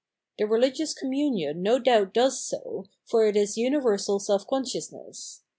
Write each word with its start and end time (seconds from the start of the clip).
The 0.39 0.47
religious 0.47 0.95
communion 0.95 1.61
no 1.61 1.77
doubt 1.77 2.11
does 2.11 2.41
so, 2.43 2.87
for 3.05 3.27
it 3.27 3.37
is 3.37 3.55
universal 3.55 4.17
self 4.19 4.47
consciousness. 4.47 5.43